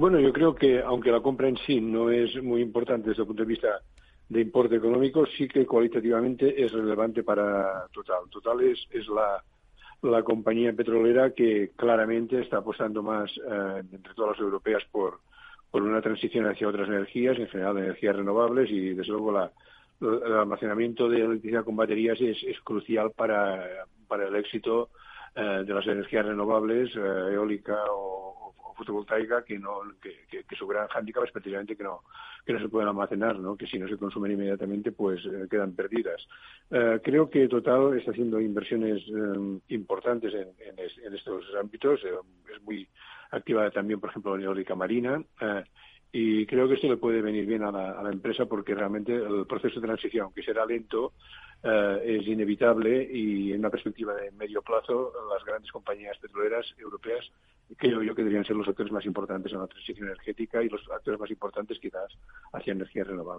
Bueno, 0.00 0.18
yo 0.18 0.32
creo 0.32 0.54
que 0.54 0.80
aunque 0.80 1.12
la 1.12 1.20
compra 1.20 1.46
en 1.46 1.58
sí 1.58 1.78
no 1.78 2.08
es 2.08 2.42
muy 2.42 2.62
importante 2.62 3.10
desde 3.10 3.20
el 3.20 3.26
punto 3.26 3.42
de 3.42 3.48
vista 3.48 3.82
de 4.30 4.40
importe 4.40 4.76
económico, 4.76 5.26
sí 5.26 5.46
que 5.46 5.66
cualitativamente 5.66 6.64
es 6.64 6.72
relevante 6.72 7.22
para 7.22 7.86
Total. 7.92 8.20
Total 8.30 8.62
es, 8.62 8.78
es 8.92 9.06
la, 9.08 10.22
compañía 10.22 10.72
petrolera 10.72 11.34
que 11.34 11.72
claramente 11.76 12.40
está 12.40 12.56
apostando 12.56 13.02
más 13.02 13.30
eh, 13.46 13.82
entre 13.92 14.14
todas 14.14 14.38
las 14.38 14.40
europeas 14.40 14.82
por, 14.90 15.20
una 15.72 16.00
transición 16.00 16.46
hacia 16.46 16.68
otras 16.68 16.88
energías, 16.88 17.38
en 17.38 17.48
general 17.48 17.76
energías 17.76 18.16
renovables 18.16 18.70
y 18.70 18.94
desde 18.94 19.12
luego 19.12 19.32
la, 19.32 19.52
el 20.00 20.32
almacenamiento 20.32 21.10
de 21.10 21.20
electricidad 21.20 21.62
con 21.62 21.76
baterías 21.76 22.18
es, 22.22 22.58
crucial 22.64 23.10
para, 23.10 23.66
el 23.66 24.36
éxito 24.36 24.88
eh, 25.34 25.62
de 25.66 25.74
las 25.74 25.86
energías 25.86 26.24
renovables, 26.24 26.88
eh, 26.96 27.34
eólica 27.34 27.76
o, 27.90 28.39
fotovoltaica, 28.80 29.44
que 29.44 29.58
no 29.58 29.82
que, 30.00 30.24
que, 30.28 30.44
que, 30.44 30.56
su 30.56 30.66
gran 30.66 30.88
hándicap 30.88 31.24
es 31.24 31.32
precisamente 31.32 31.76
que 31.76 31.84
no 31.84 32.02
que 32.44 32.52
no 32.54 32.60
se 32.60 32.68
pueden 32.68 32.88
almacenar, 32.88 33.38
¿no? 33.38 33.56
que 33.56 33.66
si 33.66 33.78
no 33.78 33.86
se 33.86 33.98
consumen 33.98 34.32
inmediatamente 34.32 34.92
pues 34.92 35.20
eh, 35.26 35.46
quedan 35.50 35.74
perdidas. 35.74 36.26
Eh, 36.70 37.00
creo 37.02 37.28
que 37.28 37.48
Total 37.48 37.98
está 37.98 38.10
haciendo 38.12 38.40
inversiones 38.40 39.02
eh, 39.08 39.58
importantes 39.68 40.32
en, 40.34 40.48
en, 40.66 40.78
en, 40.78 41.14
estos 41.14 41.44
ámbitos. 41.60 42.00
es 42.02 42.62
muy 42.62 42.88
activa 43.30 43.70
también, 43.70 44.00
por 44.00 44.10
ejemplo, 44.10 44.34
en 44.34 44.42
eólica 44.42 44.74
marina 44.74 45.22
y 46.12 46.44
creo 46.46 46.66
que 46.66 46.74
esto 46.74 46.88
le 46.88 46.96
puede 46.96 47.22
venir 47.22 47.46
bien 47.46 47.62
a 47.62 47.70
la, 47.70 47.92
a 47.92 48.02
la, 48.02 48.10
empresa 48.10 48.46
porque 48.46 48.74
realmente 48.74 49.14
el 49.14 49.46
proceso 49.46 49.80
de 49.80 49.86
transición, 49.86 50.24
aunque 50.24 50.42
será 50.42 50.66
lento, 50.66 51.12
eh, 51.62 52.02
es 52.04 52.26
inevitable 52.26 53.08
y 53.10 53.52
en 53.52 53.60
una 53.60 53.70
perspectiva 53.70 54.14
de 54.14 54.30
medio 54.32 54.62
plazo 54.62 55.12
las 55.32 55.44
grandes 55.44 55.70
compañías 55.70 56.16
petroleras 56.18 56.66
europeas 56.78 57.30
creo 57.76 58.02
yo 58.02 58.14
que 58.14 58.22
deberían 58.22 58.44
ser 58.44 58.56
los 58.56 58.68
actores 58.68 58.92
más 58.92 59.04
importantes 59.04 59.52
en 59.52 59.60
la 59.60 59.66
transición 59.66 60.08
energética 60.08 60.62
y 60.62 60.68
los 60.68 60.80
actores 60.90 61.20
más 61.20 61.30
importantes 61.30 61.78
quizás 61.78 62.10
hacia 62.52 62.72
energías 62.72 63.06
renovables. 63.06 63.38